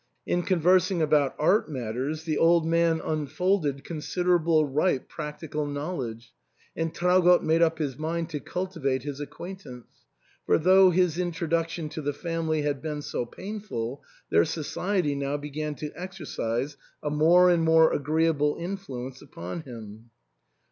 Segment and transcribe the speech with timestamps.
[0.25, 6.33] In conversing about art matters the old man unfolded considerable ripe practical knowl edge;
[6.75, 10.07] and Traugott made up his mind to cultivate his acquaintance;
[10.43, 15.75] for though his introduction to the family had been so painful, their society now began
[15.75, 20.09] to exer cise a more and more agreeable influence upon him.